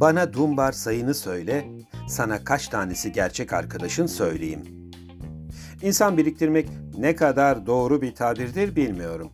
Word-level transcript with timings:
Bana 0.00 0.32
Dumbar 0.32 0.72
sayını 0.72 1.14
söyle, 1.14 1.68
sana 2.08 2.44
kaç 2.44 2.68
tanesi 2.68 3.12
gerçek 3.12 3.52
arkadaşın 3.52 4.06
söyleyeyim. 4.06 4.90
İnsan 5.82 6.16
biriktirmek 6.16 6.68
ne 6.98 7.16
kadar 7.16 7.66
doğru 7.66 8.02
bir 8.02 8.14
tabirdir 8.14 8.76
bilmiyorum. 8.76 9.32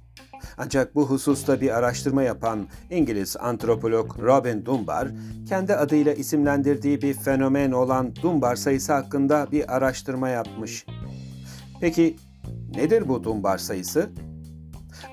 Ancak 0.59 0.95
bu 0.95 1.11
hususta 1.11 1.61
bir 1.61 1.77
araştırma 1.79 2.23
yapan 2.23 2.67
İngiliz 2.91 3.37
antropolog 3.37 4.19
Robin 4.19 4.65
Dunbar, 4.67 5.09
kendi 5.49 5.75
adıyla 5.75 6.13
isimlendirdiği 6.13 7.03
bir 7.03 7.15
fenomen 7.15 7.73
olan 7.73 8.17
Dunbar 8.23 8.57
sayısı 8.57 8.93
hakkında 8.93 9.47
bir 9.53 9.77
araştırma 9.77 10.29
yapmış. 10.29 10.87
Peki 11.81 12.17
nedir 12.75 13.09
bu 13.09 13.25
Dunbar 13.25 13.59
sayısı? 13.59 14.11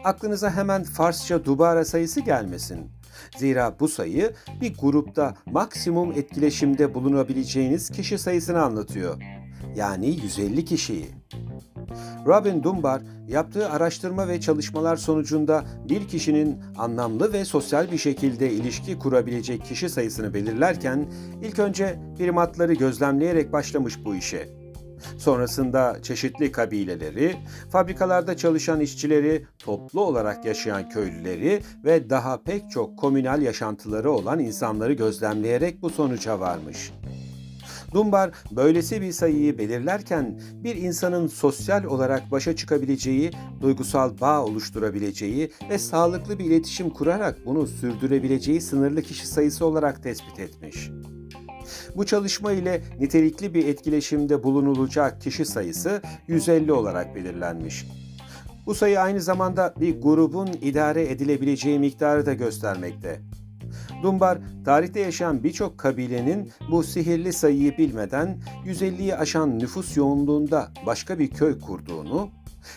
Aklınıza 0.03 0.51
hemen 0.51 0.83
Farsça 0.83 1.45
dubara 1.45 1.85
sayısı 1.85 2.21
gelmesin. 2.21 2.96
Zira 3.37 3.75
bu 3.79 3.87
sayı 3.87 4.33
bir 4.61 4.73
grupta 4.77 5.35
maksimum 5.45 6.11
etkileşimde 6.11 6.93
bulunabileceğiniz 6.93 7.89
kişi 7.89 8.17
sayısını 8.17 8.61
anlatıyor. 8.61 9.21
Yani 9.75 10.07
150 10.09 10.65
kişiyi. 10.65 11.07
Robin 12.25 12.63
Dunbar 12.63 13.01
yaptığı 13.27 13.69
araştırma 13.69 14.27
ve 14.27 14.41
çalışmalar 14.41 14.95
sonucunda 14.95 15.65
bir 15.89 16.07
kişinin 16.07 16.57
anlamlı 16.77 17.33
ve 17.33 17.45
sosyal 17.45 17.91
bir 17.91 17.97
şekilde 17.97 18.51
ilişki 18.51 18.99
kurabilecek 18.99 19.65
kişi 19.65 19.89
sayısını 19.89 20.33
belirlerken 20.33 21.05
ilk 21.43 21.59
önce 21.59 21.99
primatları 22.17 22.73
gözlemleyerek 22.73 23.53
başlamış 23.53 24.05
bu 24.05 24.15
işe. 24.15 24.66
Sonrasında 25.17 25.97
çeşitli 26.03 26.51
kabileleri, 26.51 27.35
fabrikalarda 27.71 28.37
çalışan 28.37 28.79
işçileri, 28.79 29.45
toplu 29.59 30.01
olarak 30.01 30.45
yaşayan 30.45 30.89
köylüleri 30.89 31.61
ve 31.85 32.09
daha 32.09 32.43
pek 32.43 32.71
çok 32.71 32.99
komünal 32.99 33.41
yaşantıları 33.41 34.11
olan 34.11 34.39
insanları 34.39 34.93
gözlemleyerek 34.93 35.81
bu 35.81 35.89
sonuca 35.89 36.39
varmış. 36.39 36.91
Dunbar 37.93 38.31
böylesi 38.51 39.01
bir 39.01 39.11
sayıyı 39.11 39.57
belirlerken 39.57 40.41
bir 40.53 40.75
insanın 40.75 41.27
sosyal 41.27 41.83
olarak 41.83 42.31
başa 42.31 42.55
çıkabileceği, 42.55 43.31
duygusal 43.61 44.19
bağ 44.21 44.45
oluşturabileceği 44.45 45.51
ve 45.69 45.77
sağlıklı 45.77 46.39
bir 46.39 46.45
iletişim 46.45 46.89
kurarak 46.89 47.45
bunu 47.45 47.67
sürdürebileceği 47.67 48.61
sınırlı 48.61 49.01
kişi 49.01 49.27
sayısı 49.27 49.65
olarak 49.65 50.03
tespit 50.03 50.39
etmiş. 50.39 50.89
Bu 51.95 52.05
çalışma 52.05 52.51
ile 52.51 52.81
nitelikli 52.99 53.53
bir 53.53 53.67
etkileşimde 53.67 54.43
bulunulacak 54.43 55.21
kişi 55.21 55.45
sayısı 55.45 56.01
150 56.27 56.73
olarak 56.73 57.15
belirlenmiş. 57.15 57.85
Bu 58.65 58.75
sayı 58.75 58.99
aynı 58.99 59.21
zamanda 59.21 59.73
bir 59.79 60.01
grubun 60.01 60.47
idare 60.61 61.11
edilebileceği 61.11 61.79
miktarı 61.79 62.25
da 62.25 62.33
göstermekte. 62.33 63.21
Dumbar, 64.03 64.37
tarihte 64.65 64.99
yaşayan 64.99 65.43
birçok 65.43 65.77
kabilenin 65.77 66.51
bu 66.71 66.83
sihirli 66.83 67.33
sayıyı 67.33 67.77
bilmeden 67.77 68.37
150'yi 68.65 69.15
aşan 69.15 69.59
nüfus 69.59 69.97
yoğunluğunda 69.97 70.71
başka 70.85 71.19
bir 71.19 71.29
köy 71.29 71.59
kurduğunu, 71.59 72.29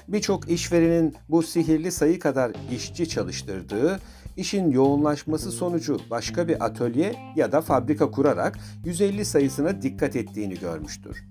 birçok 0.09 0.51
işverenin 0.51 1.15
bu 1.29 1.43
sihirli 1.43 1.93
sayı 1.93 2.19
kadar 2.19 2.53
işçi 2.73 3.09
çalıştırdığı, 3.09 4.01
işin 4.37 4.71
yoğunlaşması 4.71 5.53
sonucu 5.53 6.01
başka 6.11 6.49
bir 6.49 6.65
atölye 6.65 7.15
ya 7.37 7.53
da 7.53 7.61
fabrika 7.61 8.11
kurarak 8.11 8.59
150 8.85 9.25
sayısına 9.25 9.83
dikkat 9.83 10.17
ettiğini 10.17 10.59
görmüştür. 10.59 11.25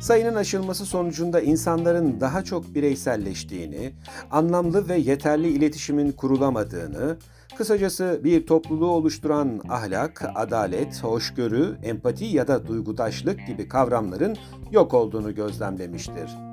Sayının 0.00 0.34
aşılması 0.34 0.86
sonucunda 0.86 1.40
insanların 1.40 2.20
daha 2.20 2.44
çok 2.44 2.74
bireyselleştiğini, 2.74 3.92
anlamlı 4.30 4.88
ve 4.88 4.96
yeterli 4.96 5.48
iletişimin 5.48 6.12
kurulamadığını, 6.12 7.16
Kısacası 7.60 8.20
bir 8.24 8.46
topluluğu 8.46 8.90
oluşturan 8.90 9.60
ahlak, 9.68 10.30
adalet, 10.34 11.04
hoşgörü, 11.04 11.76
empati 11.82 12.24
ya 12.24 12.48
da 12.48 12.66
duygudaşlık 12.66 13.46
gibi 13.46 13.68
kavramların 13.68 14.36
yok 14.72 14.94
olduğunu 14.94 15.34
gözlemlemiştir. 15.34 16.49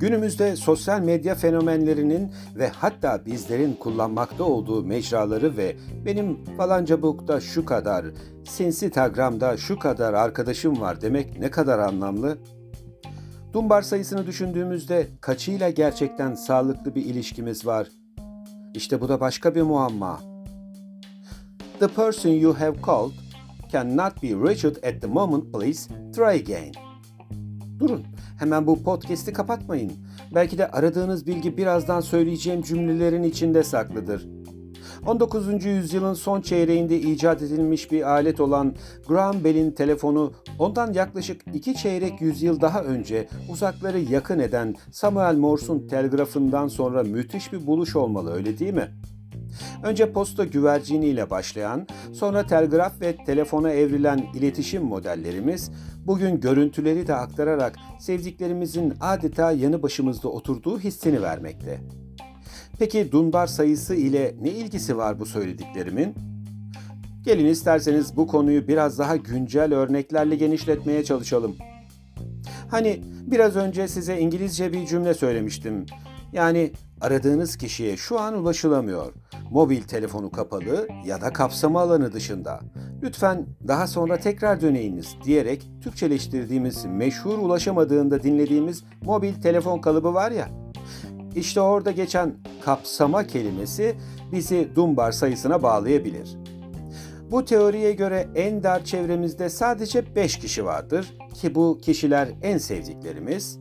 Günümüzde 0.00 0.56
sosyal 0.56 1.00
medya 1.00 1.34
fenomenlerinin 1.34 2.32
ve 2.56 2.68
hatta 2.68 3.26
bizlerin 3.26 3.74
kullanmakta 3.74 4.44
olduğu 4.44 4.84
mecraları 4.84 5.56
ve 5.56 5.76
benim 6.06 6.44
falanca 6.56 7.02
book'ta 7.02 7.40
şu 7.40 7.64
kadar, 7.64 8.06
Sinsitagram'da 8.44 9.56
şu 9.56 9.78
kadar 9.78 10.14
arkadaşım 10.14 10.80
var 10.80 11.00
demek 11.00 11.38
ne 11.40 11.50
kadar 11.50 11.78
anlamlı? 11.78 12.38
Dumbar 13.52 13.82
sayısını 13.82 14.26
düşündüğümüzde 14.26 15.06
kaçıyla 15.20 15.70
gerçekten 15.70 16.34
sağlıklı 16.34 16.94
bir 16.94 17.04
ilişkimiz 17.04 17.66
var? 17.66 17.88
İşte 18.74 19.00
bu 19.00 19.08
da 19.08 19.20
başka 19.20 19.54
bir 19.54 19.62
muamma. 19.62 20.20
The 21.80 21.88
person 21.88 22.30
you 22.30 22.54
have 22.54 22.76
called 22.86 23.12
cannot 23.72 24.22
be 24.22 24.28
reached 24.48 24.76
at 24.84 25.02
the 25.02 25.06
moment 25.06 25.52
please 25.52 25.88
try 26.14 26.40
again. 26.40 26.93
Durun, 27.84 28.04
hemen 28.38 28.66
bu 28.66 28.82
podcast'i 28.82 29.32
kapatmayın. 29.32 29.92
Belki 30.34 30.58
de 30.58 30.70
aradığınız 30.70 31.26
bilgi 31.26 31.56
birazdan 31.56 32.00
söyleyeceğim 32.00 32.62
cümlelerin 32.62 33.22
içinde 33.22 33.62
saklıdır. 33.62 34.28
19. 35.06 35.64
yüzyılın 35.64 36.14
son 36.14 36.40
çeyreğinde 36.40 37.00
icat 37.00 37.42
edilmiş 37.42 37.92
bir 37.92 38.10
alet 38.10 38.40
olan 38.40 38.74
Graham 39.08 39.44
Bell'in 39.44 39.70
telefonu 39.70 40.32
ondan 40.58 40.92
yaklaşık 40.92 41.42
iki 41.54 41.74
çeyrek 41.74 42.20
yüzyıl 42.20 42.60
daha 42.60 42.82
önce 42.82 43.28
uzakları 43.50 44.00
yakın 44.00 44.38
eden 44.38 44.74
Samuel 44.92 45.36
Morse'un 45.36 45.88
telgrafından 45.88 46.68
sonra 46.68 47.02
müthiş 47.02 47.52
bir 47.52 47.66
buluş 47.66 47.96
olmalı 47.96 48.34
öyle 48.34 48.58
değil 48.58 48.74
mi? 48.74 48.88
Önce 49.82 50.12
posta 50.12 50.44
güverciniyle 50.44 51.30
başlayan, 51.30 51.86
sonra 52.12 52.46
telgraf 52.46 53.00
ve 53.00 53.16
telefona 53.16 53.70
evrilen 53.70 54.26
iletişim 54.34 54.82
modellerimiz 54.82 55.70
bugün 56.06 56.40
görüntüleri 56.40 57.06
de 57.06 57.14
aktararak 57.14 57.76
sevdiklerimizin 57.98 58.94
adeta 59.00 59.52
yanı 59.52 59.82
başımızda 59.82 60.28
oturduğu 60.28 60.78
hissini 60.78 61.22
vermekte. 61.22 61.80
Peki 62.78 63.12
Dunbar 63.12 63.46
sayısı 63.46 63.94
ile 63.94 64.34
ne 64.40 64.50
ilgisi 64.50 64.96
var 64.96 65.20
bu 65.20 65.26
söylediklerimin? 65.26 66.14
Gelin 67.24 67.46
isterseniz 67.46 68.16
bu 68.16 68.26
konuyu 68.26 68.68
biraz 68.68 68.98
daha 68.98 69.16
güncel 69.16 69.74
örneklerle 69.74 70.36
genişletmeye 70.36 71.04
çalışalım. 71.04 71.56
Hani 72.70 73.00
biraz 73.26 73.56
önce 73.56 73.88
size 73.88 74.18
İngilizce 74.18 74.72
bir 74.72 74.86
cümle 74.86 75.14
söylemiştim. 75.14 75.86
Yani 76.32 76.72
aradığınız 77.00 77.56
kişiye 77.56 77.96
şu 77.96 78.20
an 78.20 78.34
ulaşılamıyor. 78.34 79.12
Mobil 79.54 79.82
telefonu 79.82 80.30
kapalı 80.30 80.88
ya 81.04 81.20
da 81.20 81.32
kapsama 81.32 81.80
alanı 81.80 82.12
dışında. 82.12 82.60
Lütfen 83.02 83.46
daha 83.68 83.86
sonra 83.86 84.16
tekrar 84.16 84.60
döneyiniz 84.60 85.16
diyerek 85.24 85.70
Türkçeleştirdiğimiz 85.82 86.84
meşhur 86.84 87.38
ulaşamadığında 87.38 88.22
dinlediğimiz 88.22 88.84
mobil 89.02 89.34
telefon 89.34 89.78
kalıbı 89.78 90.14
var 90.14 90.30
ya. 90.30 90.48
İşte 91.34 91.60
orada 91.60 91.90
geçen 91.90 92.34
kapsama 92.64 93.26
kelimesi 93.26 93.96
bizi 94.32 94.68
Dunbar 94.74 95.12
sayısına 95.12 95.62
bağlayabilir. 95.62 96.36
Bu 97.30 97.44
teoriye 97.44 97.92
göre 97.92 98.28
en 98.34 98.62
dar 98.62 98.84
çevremizde 98.84 99.48
sadece 99.48 100.16
5 100.16 100.38
kişi 100.38 100.64
vardır 100.64 101.14
ki 101.34 101.54
bu 101.54 101.78
kişiler 101.82 102.28
en 102.42 102.58
sevdiklerimiz. 102.58 103.58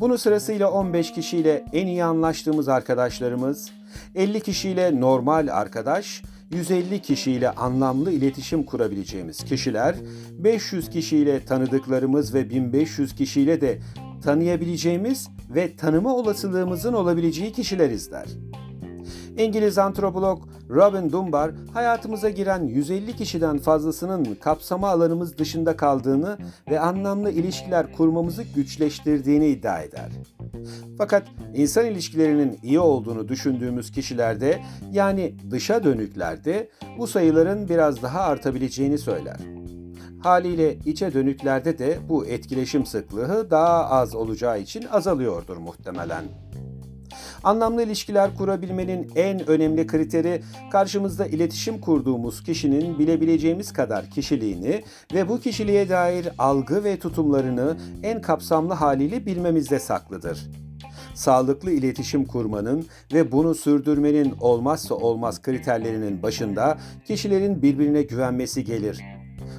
Bunu 0.00 0.18
sırasıyla 0.18 0.70
15 0.70 1.12
kişiyle 1.12 1.64
en 1.72 1.86
iyi 1.86 2.04
anlaştığımız 2.04 2.68
arkadaşlarımız, 2.68 3.70
50 4.14 4.40
kişiyle 4.40 5.00
normal 5.00 5.48
arkadaş, 5.52 6.22
150 6.50 7.02
kişiyle 7.02 7.50
anlamlı 7.50 8.12
iletişim 8.12 8.62
kurabileceğimiz 8.62 9.44
kişiler, 9.44 9.96
500 10.38 10.90
kişiyle 10.90 11.44
tanıdıklarımız 11.44 12.34
ve 12.34 12.50
1500 12.50 13.14
kişiyle 13.14 13.60
de 13.60 13.78
tanıyabileceğimiz 14.24 15.28
ve 15.50 15.76
tanıma 15.76 16.14
olasılığımızın 16.14 16.92
olabileceği 16.92 17.52
kişiler 17.52 17.90
izler. 17.90 18.26
İngiliz 19.38 19.78
antropolog 19.78 20.42
Robin 20.70 21.12
Dunbar 21.12 21.50
hayatımıza 21.72 22.30
giren 22.30 22.62
150 22.62 23.16
kişiden 23.16 23.58
fazlasının 23.58 24.36
kapsama 24.40 24.88
alanımız 24.88 25.38
dışında 25.38 25.76
kaldığını 25.76 26.38
ve 26.70 26.80
anlamlı 26.80 27.30
ilişkiler 27.30 27.92
kurmamızı 27.92 28.42
güçleştirdiğini 28.42 29.46
iddia 29.46 29.82
eder. 29.82 30.08
Fakat 30.98 31.26
insan 31.54 31.86
ilişkilerinin 31.86 32.58
iyi 32.62 32.80
olduğunu 32.80 33.28
düşündüğümüz 33.28 33.90
kişilerde 33.90 34.60
yani 34.92 35.34
dışa 35.50 35.84
dönüklerde 35.84 36.68
bu 36.98 37.06
sayıların 37.06 37.68
biraz 37.68 38.02
daha 38.02 38.20
artabileceğini 38.20 38.98
söyler. 38.98 39.36
Haliyle 40.22 40.74
içe 40.74 41.14
dönüklerde 41.14 41.78
de 41.78 41.98
bu 42.08 42.26
etkileşim 42.26 42.86
sıklığı 42.86 43.50
daha 43.50 43.90
az 43.90 44.14
olacağı 44.14 44.60
için 44.60 44.84
azalıyordur 44.90 45.56
muhtemelen. 45.56 46.24
Anlamlı 47.44 47.82
ilişkiler 47.82 48.36
kurabilmenin 48.36 49.10
en 49.16 49.48
önemli 49.48 49.86
kriteri 49.86 50.42
karşımızda 50.72 51.26
iletişim 51.26 51.80
kurduğumuz 51.80 52.42
kişinin 52.42 52.98
bilebileceğimiz 52.98 53.72
kadar 53.72 54.10
kişiliğini 54.10 54.82
ve 55.14 55.28
bu 55.28 55.40
kişiliğe 55.40 55.88
dair 55.88 56.28
algı 56.38 56.84
ve 56.84 56.98
tutumlarını 56.98 57.76
en 58.02 58.20
kapsamlı 58.20 58.74
haliyle 58.74 59.26
bilmemizde 59.26 59.78
saklıdır. 59.78 60.50
sağlıklı 61.14 61.70
iletişim 61.70 62.24
kurmanın 62.24 62.86
ve 63.12 63.32
bunu 63.32 63.54
sürdürmenin 63.54 64.34
olmazsa 64.40 64.94
olmaz 64.94 65.42
kriterlerinin 65.42 66.22
başında 66.22 66.78
kişilerin 67.04 67.62
birbirine 67.62 68.02
güvenmesi 68.02 68.64
gelir. 68.64 69.00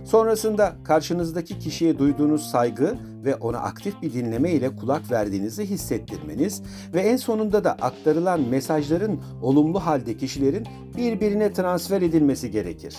Sonrasında 0.05 0.75
karşınızdaki 0.83 1.59
kişiye 1.59 1.99
duyduğunuz 1.99 2.49
saygı 2.51 2.97
ve 3.25 3.35
ona 3.35 3.57
aktif 3.57 4.01
bir 4.01 4.13
dinleme 4.13 4.51
ile 4.51 4.75
kulak 4.75 5.11
verdiğinizi 5.11 5.65
hissettirmeniz 5.65 6.61
ve 6.93 7.01
en 7.01 7.17
sonunda 7.17 7.63
da 7.63 7.71
aktarılan 7.71 8.41
mesajların 8.41 9.21
olumlu 9.41 9.79
halde 9.79 10.17
kişilerin 10.17 10.67
birbirine 10.97 11.53
transfer 11.53 12.01
edilmesi 12.01 12.51
gerekir. 12.51 12.97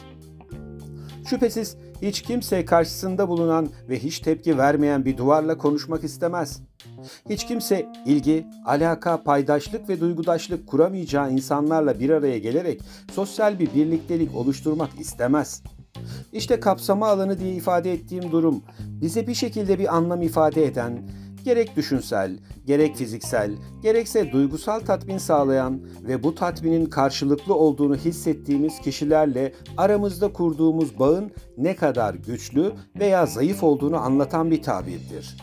Şüphesiz 1.27 1.77
hiç 2.03 2.23
kimse 2.23 2.65
karşısında 2.65 3.29
bulunan 3.29 3.69
ve 3.89 3.99
hiç 3.99 4.19
tepki 4.19 4.59
vermeyen 4.59 5.05
bir 5.05 5.17
duvarla 5.17 5.59
konuşmak 5.59 6.05
istemez. 6.05 6.63
Hiç 7.31 7.47
kimse 7.47 7.87
ilgi, 8.07 8.47
alaka, 8.67 9.23
paydaşlık 9.23 9.89
ve 9.89 10.01
duygudaşlık 10.01 10.67
kuramayacağı 10.67 11.33
insanlarla 11.33 12.01
bir 12.01 12.11
araya 12.11 12.39
gelerek 12.39 12.81
sosyal 13.13 13.59
bir 13.59 13.75
birliktelik 13.75 14.37
oluşturmak 14.37 15.01
istemez. 15.01 15.63
İşte 16.35 16.61
kapsama 16.61 17.09
alanı 17.09 17.39
diye 17.39 17.55
ifade 17.55 17.93
ettiğim 17.93 18.33
durum 18.33 18.63
bize 18.79 19.27
bir 19.27 19.35
şekilde 19.35 19.79
bir 19.79 19.97
anlam 19.97 20.23
ifade 20.23 20.65
eden, 20.65 21.03
gerek 21.45 21.77
düşünsel, 21.77 22.39
gerek 22.67 22.97
fiziksel, 22.97 23.53
gerekse 23.83 24.33
duygusal 24.33 24.81
tatmin 24.81 25.19
sağlayan 25.19 25.81
ve 26.03 26.23
bu 26.23 26.35
tatminin 26.35 26.87
karşılıklı 26.87 27.55
olduğunu 27.55 27.97
hissettiğimiz 27.97 28.81
kişilerle 28.81 29.53
aramızda 29.77 30.33
kurduğumuz 30.33 30.99
bağın 30.99 31.31
ne 31.59 31.77
kadar 31.77 32.15
güçlü 32.15 32.73
veya 32.99 33.27
zayıf 33.27 33.63
olduğunu 33.63 33.97
anlatan 33.97 34.51
bir 34.51 34.63
tabirdir. 34.63 35.37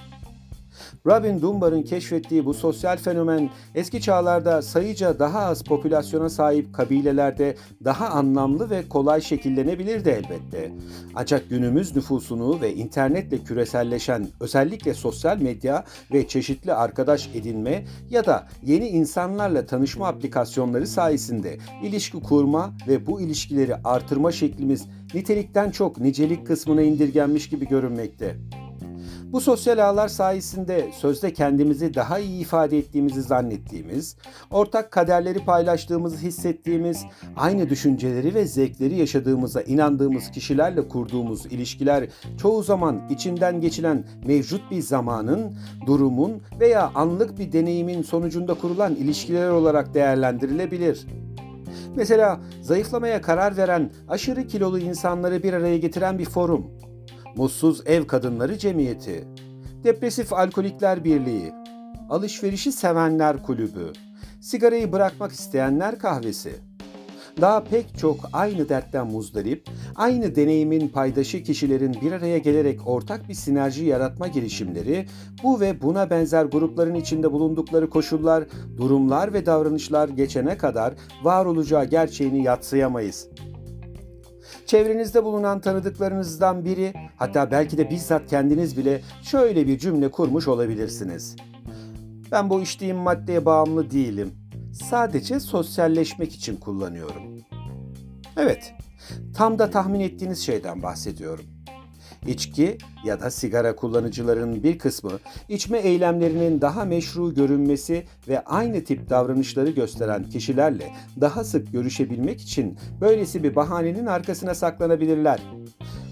Robin 1.06 1.42
Dunbar'ın 1.42 1.82
keşfettiği 1.82 2.46
bu 2.46 2.54
sosyal 2.54 2.98
fenomen 2.98 3.50
eski 3.76 4.02
çağlarda 4.02 4.62
sayıca 4.62 5.20
daha 5.20 5.40
az 5.40 5.64
popülasyona 5.64 6.30
sahip 6.30 6.74
kabilelerde 6.74 7.56
daha 7.84 8.10
anlamlı 8.10 8.70
ve 8.70 8.90
kolay 8.90 9.22
şekillenebilirdi 9.22 10.10
elbette. 10.10 10.72
Ancak 11.16 11.50
günümüz 11.50 11.96
nüfusunu 11.96 12.62
ve 12.62 12.74
internetle 12.74 13.38
küreselleşen 13.38 14.28
özellikle 14.40 14.94
sosyal 14.94 15.38
medya 15.38 15.84
ve 16.14 16.28
çeşitli 16.28 16.74
arkadaş 16.74 17.30
edinme 17.36 17.86
ya 18.10 18.26
da 18.26 18.48
yeni 18.64 18.88
insanlarla 18.88 19.66
tanışma 19.66 20.08
aplikasyonları 20.08 20.88
sayesinde 20.88 21.58
ilişki 21.84 22.20
kurma 22.20 22.74
ve 22.88 23.06
bu 23.06 23.22
ilişkileri 23.22 23.76
artırma 23.76 24.32
şeklimiz 24.32 24.86
nitelikten 25.14 25.72
çok 25.72 25.98
nicelik 25.98 26.48
kısmına 26.48 26.82
indirgenmiş 26.82 27.50
gibi 27.50 27.68
görünmekte. 27.68 28.36
Bu 29.32 29.42
sosyal 29.42 29.78
ağlar 29.78 30.08
sayesinde 30.08 30.92
sözde 30.94 31.34
kendimizi 31.34 31.94
daha 31.94 32.20
iyi 32.20 32.42
ifade 32.42 32.78
ettiğimizi 32.78 33.22
zannettiğimiz, 33.22 34.18
ortak 34.52 34.92
kaderleri 34.92 35.46
paylaştığımızı 35.46 36.18
hissettiğimiz, 36.18 37.04
aynı 37.38 37.70
düşünceleri 37.70 38.36
ve 38.36 38.46
zevkleri 38.46 38.96
yaşadığımıza 38.96 39.62
inandığımız 39.62 40.32
kişilerle 40.32 40.88
kurduğumuz 40.88 41.46
ilişkiler 41.46 42.08
çoğu 42.42 42.64
zaman 42.64 43.02
içinden 43.10 43.62
geçilen 43.62 44.04
mevcut 44.26 44.72
bir 44.72 44.82
zamanın, 44.82 45.58
durumun 45.86 46.42
veya 46.60 46.92
anlık 46.96 47.40
bir 47.40 47.52
deneyimin 47.52 48.02
sonucunda 48.02 48.54
kurulan 48.54 48.96
ilişkiler 48.96 49.50
olarak 49.50 49.94
değerlendirilebilir. 49.94 51.08
Mesela 51.96 52.40
zayıflamaya 52.62 53.22
karar 53.22 53.58
veren 53.58 53.92
aşırı 54.08 54.48
kilolu 54.48 54.80
insanları 54.80 55.44
bir 55.44 55.54
araya 55.54 55.78
getiren 55.78 56.20
bir 56.20 56.26
forum 56.26 56.81
Mutsuz 57.36 57.82
Ev 57.86 58.08
Kadınları 58.08 58.58
Cemiyeti, 58.58 59.28
Depresif 59.84 60.34
Alkolikler 60.34 61.04
Birliği, 61.04 61.54
Alışverişi 62.10 62.72
Sevenler 62.72 63.44
Kulübü, 63.44 63.94
Sigarayı 64.42 64.92
Bırakmak 64.92 65.32
İsteyenler 65.32 66.00
Kahvesi. 66.00 66.52
Daha 67.42 67.64
pek 67.64 67.98
çok 67.98 68.20
aynı 68.34 68.70
dertten 68.70 69.08
muzdarip, 69.08 69.68
aynı 69.96 70.36
deneyimin 70.36 70.88
paydaşı 70.88 71.44
kişilerin 71.44 71.98
bir 72.02 72.12
araya 72.12 72.38
gelerek 72.38 72.88
ortak 72.88 73.30
bir 73.30 73.34
sinerji 73.34 73.86
yaratma 73.86 74.28
girişimleri, 74.28 75.06
bu 75.44 75.60
ve 75.60 75.82
buna 75.82 76.10
benzer 76.10 76.46
grupların 76.46 76.96
içinde 76.96 77.32
bulundukları 77.32 77.90
koşullar, 77.90 78.44
durumlar 78.78 79.34
ve 79.34 79.46
davranışlar 79.46 80.10
geçene 80.10 80.58
kadar 80.58 80.94
var 81.24 81.46
olacağı 81.46 81.86
gerçeğini 81.86 82.44
yatsıyamayız.'' 82.44 83.31
Çevrenizde 84.72 85.24
bulunan 85.24 85.62
tanıdıklarınızdan 85.62 86.66
biri, 86.66 86.94
hatta 87.18 87.52
belki 87.52 87.78
de 87.78 87.90
bizzat 87.90 88.30
kendiniz 88.30 88.78
bile 88.78 89.02
şöyle 89.22 89.68
bir 89.68 89.78
cümle 89.78 90.12
kurmuş 90.12 90.48
olabilirsiniz. 90.48 91.36
Ben 92.32 92.50
bu 92.50 92.62
içtiğim 92.62 92.98
maddeye 92.98 93.46
bağımlı 93.46 93.92
değilim. 93.92 94.32
Sadece 94.90 95.40
sosyalleşmek 95.40 96.34
için 96.34 96.58
kullanıyorum. 96.58 97.24
Evet, 98.38 98.74
tam 99.36 99.60
da 99.60 99.70
tahmin 99.70 100.00
ettiğiniz 100.00 100.40
şeyden 100.40 100.84
bahsediyorum. 100.84 101.46
İçki 102.28 102.78
ya 103.06 103.20
da 103.20 103.32
sigara 103.32 103.76
kullanıcılarının 103.76 104.64
bir 104.64 104.80
kısmı 104.80 105.12
içme 105.50 105.78
eylemlerinin 105.78 106.62
daha 106.62 106.86
meşru 106.86 107.34
görünmesi 107.34 108.06
ve 108.28 108.40
aynı 108.40 108.84
tip 108.84 109.10
davranışları 109.10 109.70
gösteren 109.70 110.24
kişilerle 110.24 110.92
daha 111.22 111.44
sık 111.44 111.72
görüşebilmek 111.72 112.42
için 112.42 112.78
böylesi 113.02 113.44
bir 113.44 113.56
bahanenin 113.56 114.06
arkasına 114.06 114.56
saklanabilirler. 114.56 115.40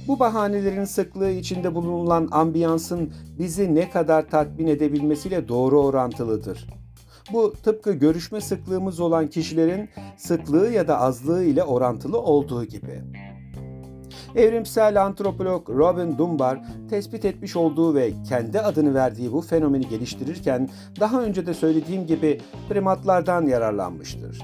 Bu 0.07 0.19
bahanelerin 0.19 0.85
sıklığı 0.85 1.31
içinde 1.31 1.75
bulunan 1.75 2.27
ambiyansın 2.31 3.13
bizi 3.39 3.75
ne 3.75 3.89
kadar 3.89 4.29
tatmin 4.29 4.67
edebilmesiyle 4.67 5.47
doğru 5.47 5.81
orantılıdır. 5.81 6.67
Bu 7.33 7.53
tıpkı 7.63 7.93
görüşme 7.93 8.41
sıklığımız 8.41 8.99
olan 8.99 9.27
kişilerin 9.27 9.89
sıklığı 10.17 10.71
ya 10.71 10.87
da 10.87 10.99
azlığı 10.99 11.43
ile 11.43 11.63
orantılı 11.63 12.21
olduğu 12.21 12.65
gibi. 12.65 13.03
Evrimsel 14.35 15.05
antropolog 15.05 15.69
Robin 15.69 16.17
Dunbar 16.17 16.61
tespit 16.89 17.25
etmiş 17.25 17.55
olduğu 17.55 17.95
ve 17.95 18.11
kendi 18.29 18.59
adını 18.59 18.93
verdiği 18.93 19.31
bu 19.31 19.41
fenomeni 19.41 19.89
geliştirirken 19.89 20.69
daha 20.99 21.21
önce 21.21 21.45
de 21.45 21.53
söylediğim 21.53 22.07
gibi 22.07 22.41
primatlardan 22.69 23.45
yararlanmıştır. 23.45 24.41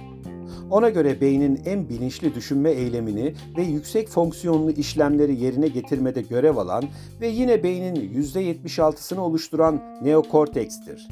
Ona 0.69 0.89
göre 0.89 1.21
beynin 1.21 1.61
en 1.65 1.89
bilinçli 1.89 2.35
düşünme 2.35 2.71
eylemini 2.71 3.33
ve 3.57 3.63
yüksek 3.63 4.09
fonksiyonlu 4.09 4.71
işlemleri 4.71 5.35
yerine 5.43 5.67
getirmede 5.67 6.21
görev 6.21 6.57
alan 6.57 6.83
ve 7.21 7.27
yine 7.27 7.63
beynin 7.63 7.95
%76'sını 7.95 9.19
oluşturan 9.19 9.81
neokortekstir. 10.01 11.07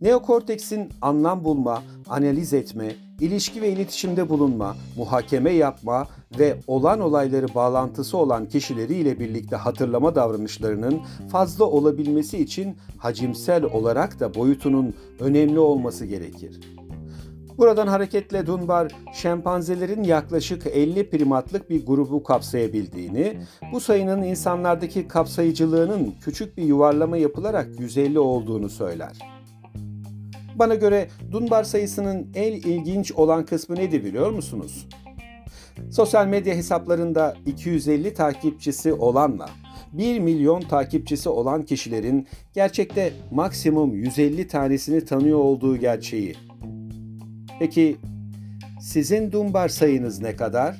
Neokorteksin 0.00 0.88
anlam 1.02 1.44
bulma, 1.44 1.82
analiz 2.08 2.52
etme, 2.52 2.92
ilişki 3.20 3.62
ve 3.62 3.72
iletişimde 3.72 4.28
bulunma, 4.28 4.76
muhakeme 4.96 5.52
yapma 5.52 6.08
ve 6.38 6.56
olan 6.66 7.00
olayları 7.00 7.54
bağlantısı 7.54 8.16
olan 8.16 8.46
kişileriyle 8.46 9.18
birlikte 9.20 9.56
hatırlama 9.56 10.14
davranışlarının 10.14 11.00
fazla 11.30 11.64
olabilmesi 11.64 12.38
için 12.38 12.76
hacimsel 12.98 13.64
olarak 13.64 14.20
da 14.20 14.34
boyutunun 14.34 14.94
önemli 15.20 15.58
olması 15.58 16.06
gerekir. 16.06 16.60
Buradan 17.58 17.86
hareketle 17.86 18.46
Dunbar, 18.46 18.92
şempanzelerin 19.12 20.02
yaklaşık 20.02 20.66
50 20.66 21.10
primatlık 21.10 21.70
bir 21.70 21.86
grubu 21.86 22.22
kapsayabildiğini, 22.22 23.38
bu 23.72 23.80
sayının 23.80 24.22
insanlardaki 24.22 25.08
kapsayıcılığının 25.08 26.14
küçük 26.24 26.56
bir 26.56 26.62
yuvarlama 26.62 27.16
yapılarak 27.16 27.80
150 27.80 28.18
olduğunu 28.18 28.68
söyler. 28.68 29.33
Bana 30.54 30.74
göre 30.74 31.08
Dunbar 31.32 31.64
sayısının 31.64 32.30
en 32.34 32.52
ilginç 32.52 33.12
olan 33.12 33.46
kısmı 33.46 33.76
nedir 33.76 34.04
biliyor 34.04 34.30
musunuz? 34.30 34.88
Sosyal 35.90 36.26
medya 36.26 36.54
hesaplarında 36.54 37.36
250 37.46 38.14
takipçisi 38.14 38.92
olanla 38.92 39.50
1 39.92 40.18
milyon 40.20 40.60
takipçisi 40.60 41.28
olan 41.28 41.62
kişilerin 41.62 42.26
gerçekte 42.52 43.12
maksimum 43.30 43.94
150 43.94 44.48
tanesini 44.48 45.04
tanıyor 45.04 45.38
olduğu 45.38 45.76
gerçeği. 45.76 46.36
Peki 47.58 47.96
sizin 48.80 49.32
Dunbar 49.32 49.68
sayınız 49.68 50.20
ne 50.20 50.36
kadar? 50.36 50.76